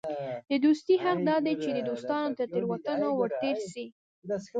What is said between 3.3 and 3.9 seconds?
تېر سې.